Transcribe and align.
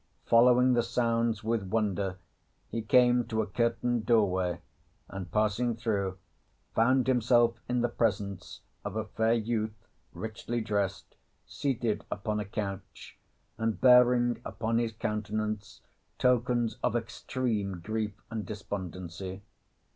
Following 0.25 0.73
the 0.73 0.81
sounds 0.81 1.43
with 1.43 1.61
wonder 1.61 2.17
he 2.71 2.81
came 2.81 3.23
to 3.25 3.43
a 3.43 3.45
curtained 3.45 4.03
doorway, 4.07 4.59
and 5.07 5.31
passing 5.31 5.75
through 5.75 6.17
found 6.73 7.05
himself 7.05 7.59
in 7.69 7.81
the 7.81 7.87
presence 7.87 8.61
of 8.83 8.95
a 8.95 9.05
fair 9.05 9.33
youth 9.35 9.85
richly 10.11 10.59
dressed, 10.59 11.13
seated 11.45 12.03
upon 12.09 12.39
a 12.39 12.45
couch 12.45 13.19
and 13.59 13.79
bearing 13.79 14.41
upon 14.43 14.79
his 14.79 14.91
countenance 14.93 15.81
tokens 16.17 16.77
of 16.81 16.95
extreme 16.95 17.79
grief 17.79 18.19
and 18.31 18.43
despondency. 18.47 19.43